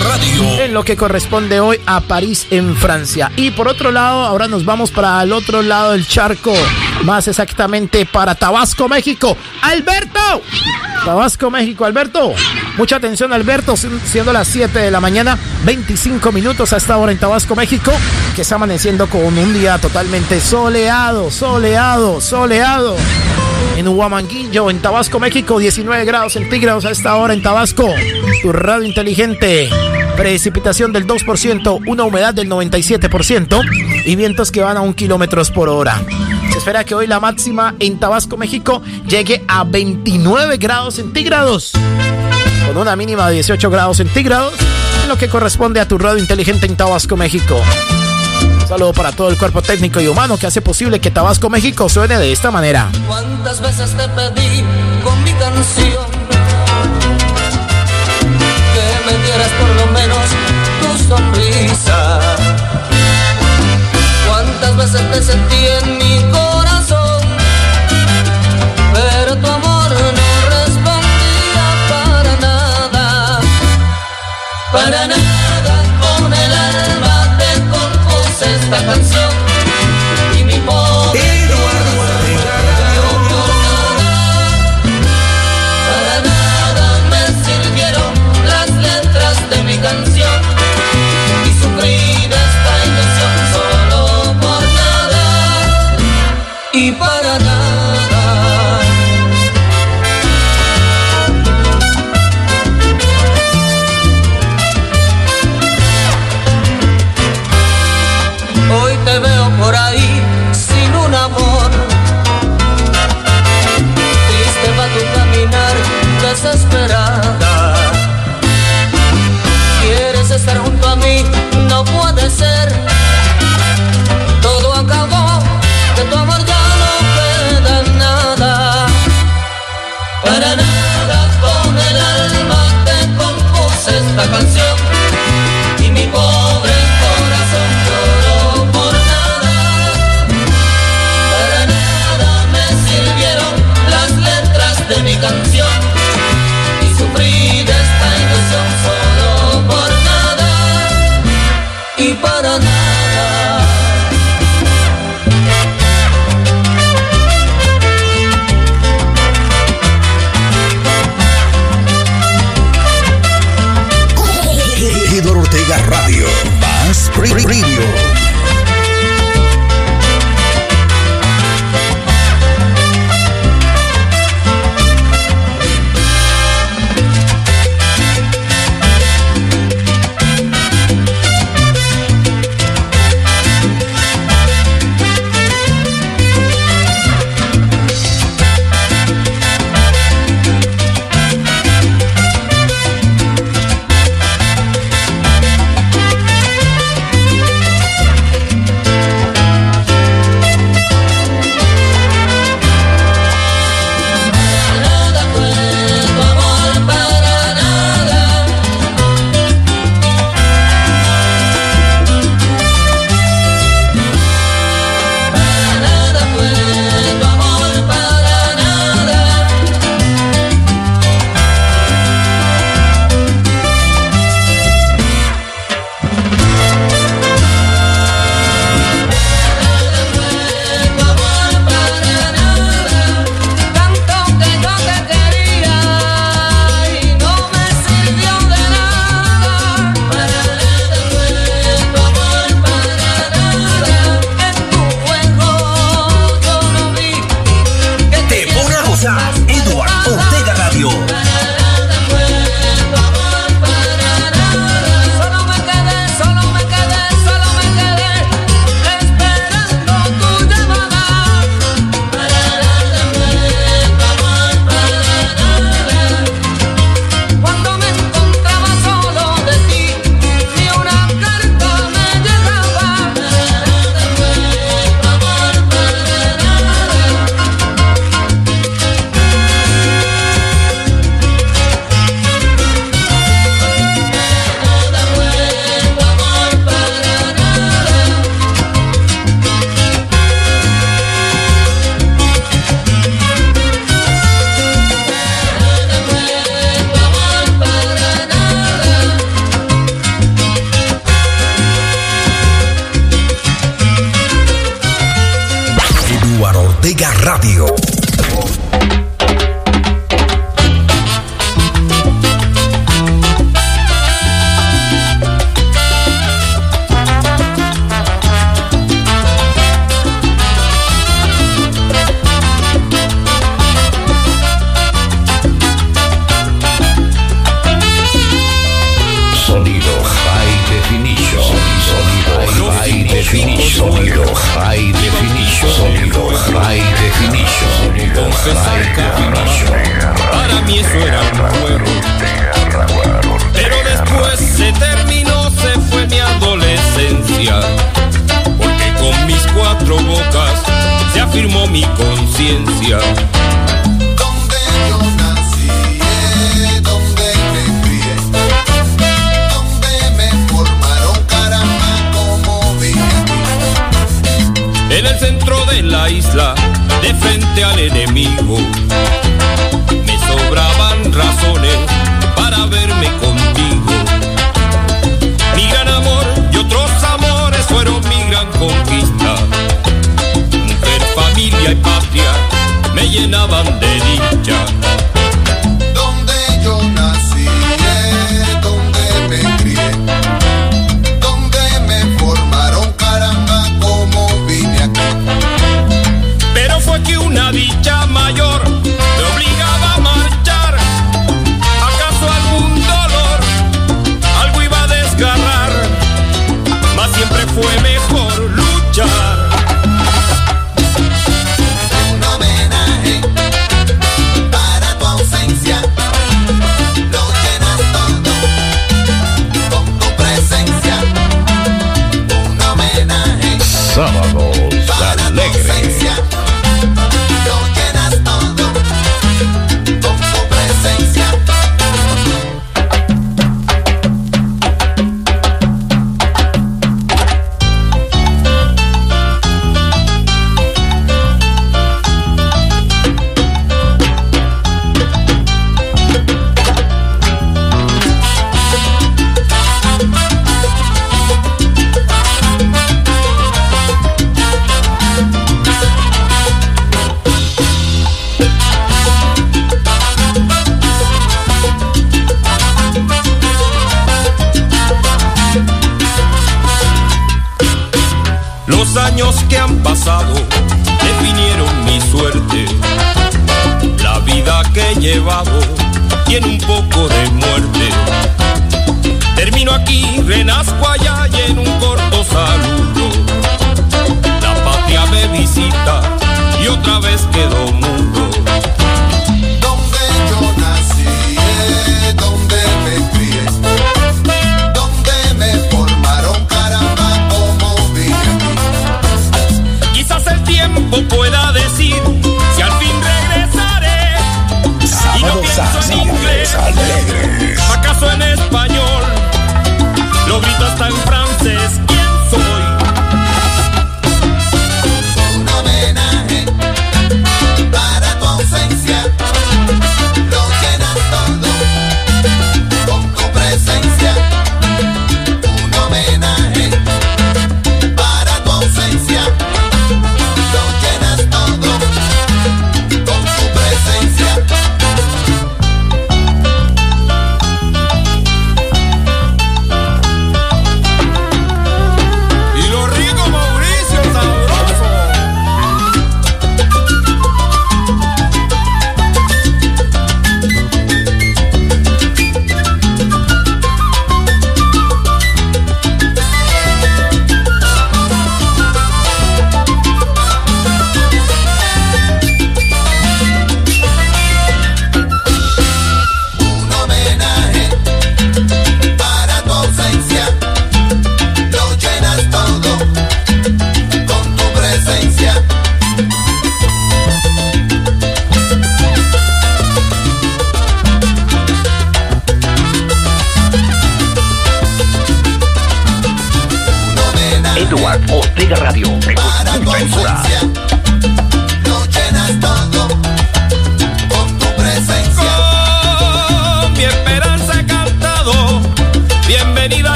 Radio. 0.00 0.60
En 0.60 0.74
lo 0.74 0.84
que 0.84 0.96
corresponde 0.96 1.60
hoy 1.60 1.80
a 1.86 2.00
París, 2.00 2.46
en 2.50 2.76
Francia. 2.76 3.30
Y 3.36 3.50
por 3.50 3.68
otro 3.68 3.90
lado, 3.90 4.22
ahora 4.22 4.48
nos 4.48 4.64
vamos 4.64 4.90
para 4.90 5.22
el 5.22 5.32
otro 5.32 5.62
lado 5.62 5.92
del 5.92 6.06
charco, 6.06 6.52
más 7.04 7.28
exactamente 7.28 8.06
para 8.06 8.34
Tabasco, 8.34 8.88
México. 8.88 9.36
¡Alberto! 9.62 10.42
Tabasco, 11.04 11.50
México, 11.50 11.84
Alberto. 11.84 12.32
Mucha 12.76 12.96
atención, 12.96 13.32
Alberto, 13.32 13.74
siendo 13.76 14.32
las 14.32 14.48
7 14.48 14.78
de 14.78 14.90
la 14.90 15.00
mañana, 15.00 15.36
25 15.64 16.32
minutos 16.32 16.72
a 16.72 16.76
esta 16.76 16.96
hora 16.96 17.12
en 17.12 17.18
Tabasco, 17.18 17.56
México, 17.56 17.92
que 18.34 18.42
está 18.42 18.54
amaneciendo 18.54 19.08
con 19.08 19.36
un 19.36 19.52
día 19.52 19.78
totalmente 19.78 20.40
soleado, 20.40 21.30
soleado, 21.30 22.20
soleado. 22.20 22.96
En 23.82 23.88
Huamanguillo, 23.88 24.70
en 24.70 24.80
Tabasco, 24.80 25.18
México, 25.18 25.58
19 25.58 26.04
grados 26.04 26.34
centígrados 26.34 26.84
a 26.84 26.92
esta 26.92 27.16
hora 27.16 27.34
en 27.34 27.42
Tabasco. 27.42 27.92
Tu 28.40 28.52
radio 28.52 28.86
inteligente. 28.86 29.68
Precipitación 30.16 30.92
del 30.92 31.04
2%, 31.04 31.82
una 31.88 32.04
humedad 32.04 32.32
del 32.32 32.48
97% 32.48 34.06
y 34.06 34.14
vientos 34.14 34.52
que 34.52 34.62
van 34.62 34.76
a 34.76 34.82
un 34.82 34.94
kilómetros 34.94 35.50
por 35.50 35.68
hora. 35.68 36.00
Se 36.52 36.58
espera 36.58 36.84
que 36.84 36.94
hoy 36.94 37.08
la 37.08 37.18
máxima 37.18 37.74
en 37.80 37.98
Tabasco, 37.98 38.36
México, 38.36 38.82
llegue 39.04 39.42
a 39.48 39.64
29 39.64 40.58
grados 40.58 40.94
centígrados, 40.94 41.72
con 42.68 42.76
una 42.76 42.94
mínima 42.94 43.26
de 43.30 43.34
18 43.34 43.68
grados 43.68 43.96
centígrados, 43.96 44.54
en 45.02 45.08
lo 45.08 45.18
que 45.18 45.28
corresponde 45.28 45.80
a 45.80 45.88
tu 45.88 45.98
radio 45.98 46.18
inteligente 46.18 46.66
en 46.66 46.76
Tabasco, 46.76 47.16
México. 47.16 47.60
Saludo 48.72 48.94
para 48.94 49.12
todo 49.12 49.28
el 49.28 49.36
cuerpo 49.36 49.60
técnico 49.60 50.00
y 50.00 50.08
humano 50.08 50.38
que 50.38 50.46
hace 50.46 50.62
posible 50.62 50.98
que 50.98 51.10
Tabasco, 51.10 51.50
México 51.50 51.90
suene 51.90 52.18
de 52.18 52.32
esta 52.32 52.50
manera. 52.50 52.88
¿Cuántas 53.06 53.60
veces 53.60 53.90
te 53.94 54.08
pedí 54.08 54.64
con 55.04 55.22
mi 55.24 55.32
canción 55.32 56.06
que 58.72 58.86
me 59.04 59.24
dieras 59.24 59.50
por 59.60 59.68
lo 59.76 59.86
menos 59.92 60.18
tu 60.80 60.88
sonrisa? 61.06 62.18
¿Cuántas 64.26 64.74
veces 64.78 65.10
te 65.10 65.22
sentí 65.22 65.66
en 65.82 65.98
mi 65.98 66.32
corazón? 66.32 67.20
Pero 68.94 69.36
tu 69.36 69.48
amor 69.48 69.90
no 69.90 70.48
respondía 70.48 71.66
para 71.90 72.36
nada, 72.40 73.40
para 74.72 75.06
nada. 75.08 75.31
Compuse 78.72 78.76
esta 78.76 78.86
canción 78.86 79.31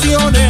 canciones. 0.00 0.49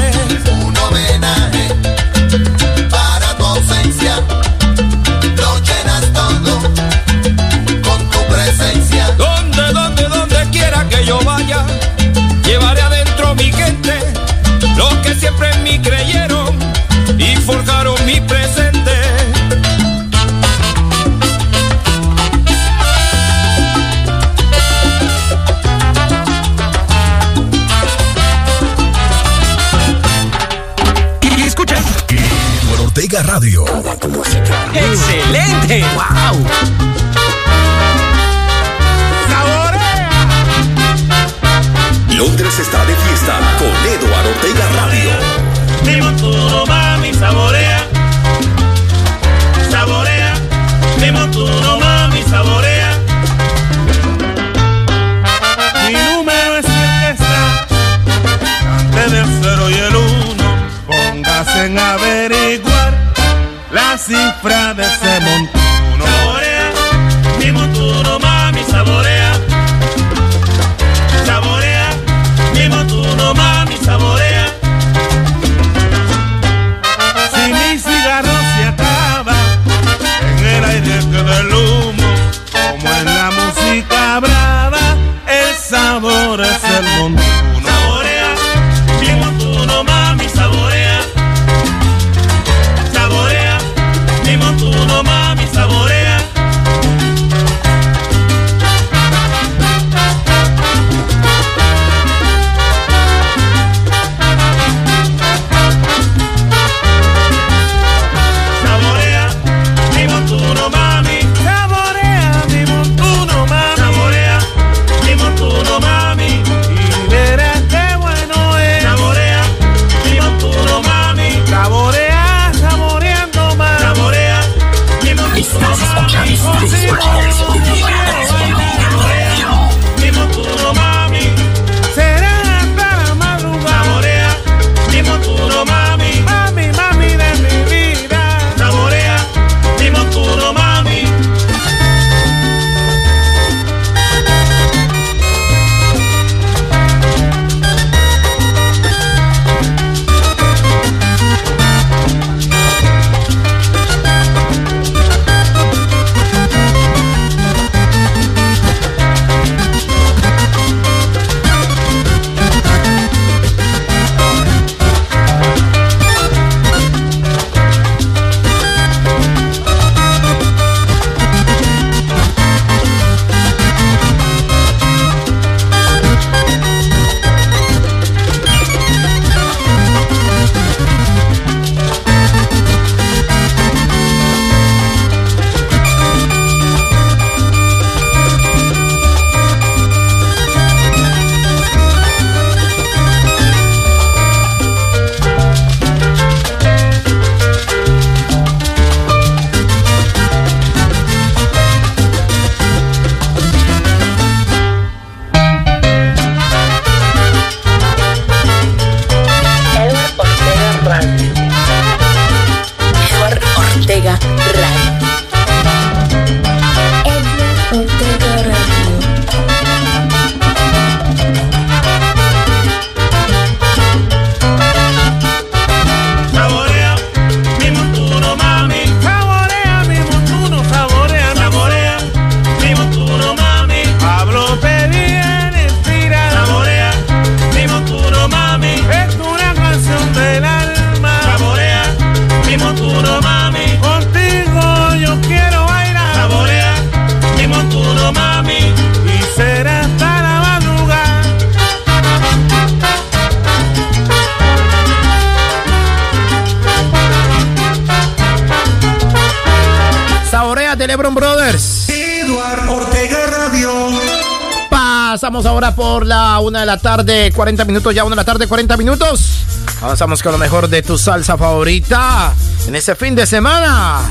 la 266.71 266.79
tarde, 266.79 267.33
40 267.33 267.64
minutos, 267.64 267.93
ya 267.93 268.05
una 268.05 268.14
de 268.14 268.21
la 268.21 268.25
tarde, 268.25 268.47
40 268.47 268.77
minutos. 268.77 269.45
Avanzamos 269.83 270.23
con 270.23 270.31
lo 270.31 270.39
mejor 270.39 270.68
de 270.68 270.83
tu 270.83 270.97
salsa 270.97 271.37
favorita 271.37 272.33
en 272.68 272.77
este 272.77 272.95
fin 272.95 273.16
de 273.16 273.27
semana. 273.27 274.03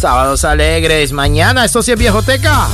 Sábados 0.00 0.44
alegres, 0.44 1.10
mañana, 1.10 1.64
esto 1.64 1.82
sí 1.82 1.90
es 1.90 1.98
viejoteca. 1.98 2.68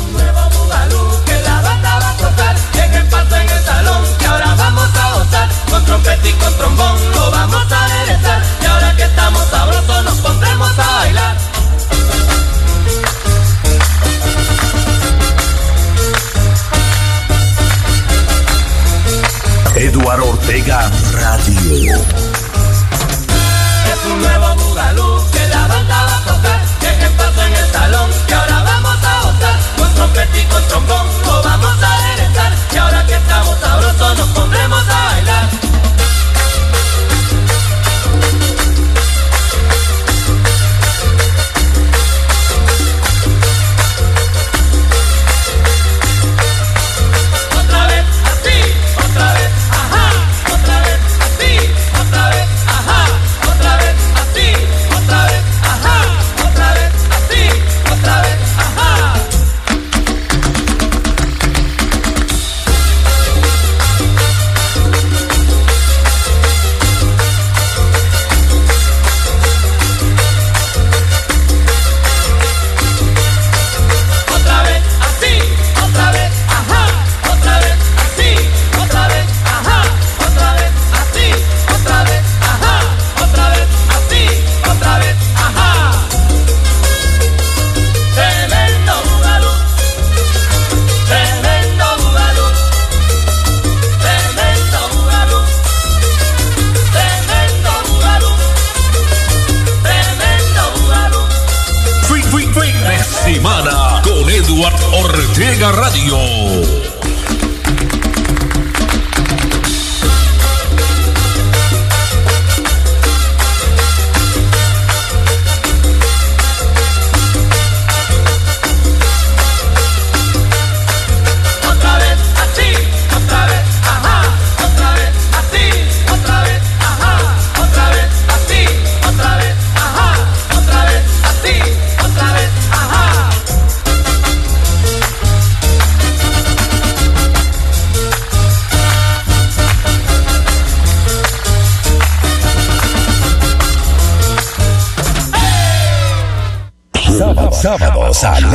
con 5.71 5.85
trompeta 5.85 6.29
y 6.29 6.33
con 6.33 6.55
trombón 6.57 7.13
lo 7.15 7.31
vamos 7.31 7.73
a 7.73 7.78
Edward 20.59 20.91
Ortega 21.15 22.28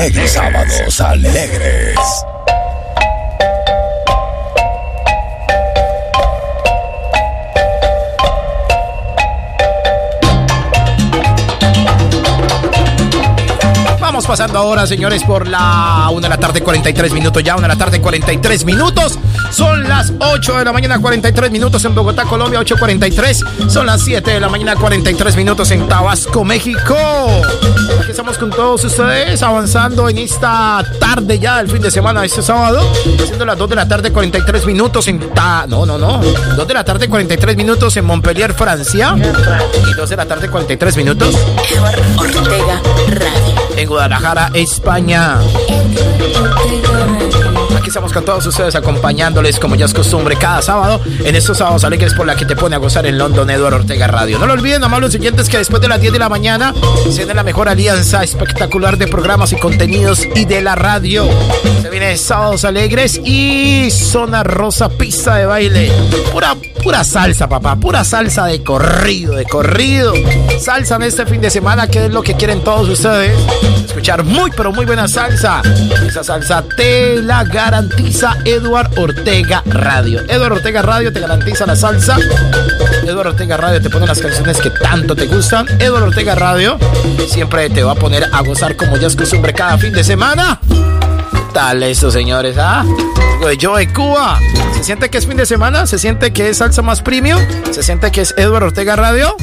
alegres, 0.04 0.34
sábados 0.34 1.00
alegres. 1.00 1.96
Vamos 14.02 14.28
pasando 14.28 14.60
ahora, 14.60 14.86
señores, 14.86 15.24
por 15.24 15.48
la 15.48 16.10
1 16.12 16.20
de 16.20 16.28
la 16.28 16.38
tarde, 16.38 16.60
43 16.60 17.14
minutos. 17.14 17.42
Ya 17.42 17.56
1 17.56 17.62
de 17.62 17.68
la 17.70 17.78
tarde, 17.78 18.02
43 18.02 18.66
minutos. 18.66 19.18
Son 19.52 19.88
las 19.88 20.12
8 20.20 20.58
de 20.58 20.66
la 20.66 20.74
mañana, 20.74 21.00
43 21.00 21.50
minutos 21.50 21.86
en 21.86 21.96
Bogotá, 21.96 22.26
Colombia, 22.26 22.60
8.43. 22.60 23.70
Son 23.70 23.86
las 23.86 24.02
7 24.02 24.32
de 24.32 24.40
la 24.42 24.50
mañana, 24.50 24.76
43 24.76 25.38
minutos 25.38 25.72
en 25.72 25.88
Tabasco, 25.88 26.44
México. 26.44 26.98
Estamos 28.14 28.38
con 28.38 28.52
todos 28.52 28.84
ustedes, 28.84 29.42
avanzando 29.42 30.08
en 30.08 30.20
esta 30.20 30.86
tarde 31.00 31.40
ya, 31.40 31.60
el 31.60 31.68
fin 31.68 31.82
de 31.82 31.90
semana, 31.90 32.24
este 32.24 32.44
sábado. 32.44 32.80
Siendo 33.26 33.44
las 33.44 33.58
2 33.58 33.72
de 33.72 33.76
la 33.76 33.88
tarde, 33.88 34.12
43 34.12 34.68
minutos 34.68 35.08
en 35.08 35.32
Ta... 35.32 35.66
No, 35.68 35.84
no, 35.84 35.98
no. 35.98 36.22
2 36.22 36.68
de 36.68 36.74
la 36.76 36.84
tarde, 36.84 37.10
43 37.10 37.58
minutos 37.58 37.98
en 37.98 38.06
Montpellier, 38.06 38.54
Francia. 38.54 39.16
Y 39.18 39.94
2 39.96 40.10
de 40.12 40.16
la 40.16 40.28
tarde, 40.28 40.48
43 40.48 40.96
minutos 40.96 41.36
Ortega 42.20 42.82
Radio. 43.08 43.53
Guadalajara, 43.86 44.52
España. 44.54 45.40
Aquí 47.78 47.88
estamos 47.88 48.14
con 48.14 48.24
todos 48.24 48.46
ustedes 48.46 48.76
acompañándoles 48.76 49.60
como 49.60 49.76
ya 49.76 49.86
es 49.86 49.94
costumbre 49.94 50.38
cada 50.38 50.62
sábado 50.62 51.02
en 51.24 51.36
estos 51.36 51.58
sábados 51.58 51.84
alegres 51.84 52.14
por 52.14 52.26
la 52.26 52.36
que 52.36 52.46
te 52.46 52.56
pone 52.56 52.76
a 52.76 52.80
gozar 52.80 53.06
en 53.06 53.18
London 53.18 53.50
Edward 53.50 53.74
Ortega 53.74 54.08
Radio. 54.08 54.40
No 54.40 54.48
lo 54.48 54.54
olviden, 54.54 54.84
amables 54.84 55.12
siguientes, 55.12 55.50
que 55.50 55.58
después 55.58 55.82
de 55.82 55.88
las 55.88 56.00
10 56.00 56.14
de 56.14 56.20
la 56.20 56.30
mañana 56.30 56.74
se 57.10 57.18
viene 57.18 57.34
la 57.34 57.44
mejor 57.44 57.68
alianza 57.68 58.24
espectacular 58.24 58.98
de 58.98 59.08
programas 59.08 59.52
y 59.52 59.58
contenidos 59.58 60.28
y 60.34 60.46
de 60.46 60.62
la 60.62 60.76
radio. 60.76 61.28
Se 61.82 61.90
viene 61.90 62.16
sábados 62.18 62.64
alegres 62.64 63.20
y 63.24 63.90
zona 63.92 64.44
rosa 64.44 64.90
pista 64.90 65.36
de 65.36 65.46
baile. 65.46 65.92
Pura, 66.32 66.56
pura 66.84 67.04
salsa, 67.06 67.48
papá, 67.48 67.78
pura 67.78 68.04
salsa 68.04 68.46
de 68.46 68.62
corrido, 68.62 69.36
de 69.36 69.46
corrido. 69.46 70.14
Salsa 70.60 70.98
en 70.98 71.04
este 71.04 71.26
fin 71.26 71.40
de 71.40 71.50
semana, 71.50 71.88
que 71.88 72.06
es 72.06 72.12
lo 72.12 72.22
que 72.22 72.36
quieren 72.36 72.62
todos 72.62 72.90
ustedes. 72.90 73.32
Escuchar 73.86 74.24
muy, 74.26 74.52
pero 74.52 74.74
muy 74.74 74.86
buena 74.86 75.08
salsa. 75.08 75.62
Esa 76.06 76.24
salsa 76.24 76.64
te 76.76 77.22
la 77.22 77.46
garantiza 77.46 78.38
Eduard 78.44 78.98
Ortega 79.00 79.64
Radio. 79.66 80.22
Eduard 80.28 80.54
Ortega 80.54 80.82
Radio 80.82 81.14
te 81.14 81.22
garantiza 81.22 81.66
la 81.66 81.76
salsa. 81.76 82.18
Eduard 83.04 83.28
Ortega 83.28 83.56
Radio 83.56 83.82
te 83.82 83.90
pone 83.90 84.06
las 84.06 84.20
canciones 84.20 84.60
que 84.60 84.70
tanto 84.70 85.16
te 85.16 85.26
gustan. 85.28 85.66
Eduard 85.80 86.04
Ortega 86.04 86.36
Radio 86.36 86.78
siempre 87.28 87.70
te 87.70 87.84
va 87.84 87.94
a 87.94 87.96
poner 87.96 88.28
a 88.32 88.42
gozar 88.42 88.76
como 88.76 88.98
ya 88.98 89.08
es 89.08 89.16
costumbre 89.16 89.54
cada 89.54 89.78
fin 89.78 89.94
de 89.94 90.04
semana. 90.04 90.60
Tal 91.54 91.84
eso, 91.84 92.10
señores, 92.10 92.58
¿ah? 92.58 92.84
Algo 93.44 93.78
de 93.78 93.88
Cuba. 93.94 94.40
¿Se 94.74 94.84
siente 94.84 95.10
que 95.10 95.20
es 95.20 95.28
fin 95.28 95.38
de 95.38 95.46
semana? 95.46 95.86
¿Se 95.86 96.00
siente 96.00 96.34
que 96.34 96.50
es 96.50 96.58
salsa 96.58 96.82
más 96.82 97.02
premium? 97.02 97.40
¿Se 97.72 97.84
siente 97.84 98.12
que 98.12 98.22
es 98.22 98.34
Eduard 98.38 98.64
Ortega 98.64 98.96
Radio? 98.96 99.36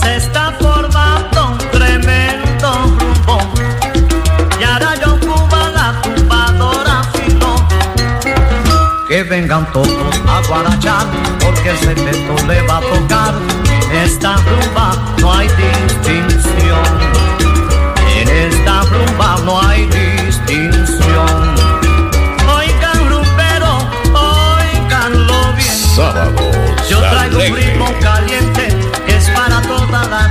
Se 0.00 0.16
está 0.16 0.52
formando 0.60 1.52
un 1.52 1.58
tremendo 1.70 2.72
rumbo 3.00 3.40
Y 4.60 4.64
ahora 4.64 4.94
yo 5.04 5.18
Cuba 5.20 5.70
la 5.70 6.00
tumbadora 6.02 7.02
fino 7.12 7.68
Que 9.08 9.24
vengan 9.24 9.72
todos 9.72 9.88
a 10.26 10.40
guarachar 10.46 11.06
Porque 11.40 11.70
ese 11.72 11.94
teto 11.94 12.46
le 12.46 12.62
va 12.62 12.76
a 12.76 12.80
tocar 12.80 13.34
En 13.90 13.96
esta 14.02 14.36
rumba 14.36 15.14
no 15.18 15.32
hay 15.32 15.48
distinción 15.48 16.84
En 18.20 18.28
esta 18.28 18.82
rumba 18.82 19.36
no 19.44 19.60
hay 19.60 19.80
distinción 19.86 20.17
Sábados. 25.98 26.56
Yo 26.88 27.00
traigo 27.00 27.38
un 27.38 27.56
ritmo 27.56 27.86
caliente 28.00 28.68
que 29.04 29.16
es 29.16 29.28
para 29.30 29.60
toda 29.62 30.04
la 30.04 30.30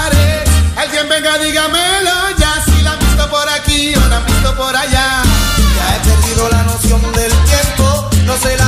por 4.61 4.75
allá. 4.75 5.23
Ya 5.75 5.95
he 5.95 5.99
perdido 6.07 6.49
la 6.49 6.63
noción 6.63 7.01
del 7.13 7.31
tiempo, 7.45 8.09
no 8.25 8.37
sé 8.37 8.60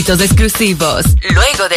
éxitos 0.00 0.20
exclusivos. 0.22 1.04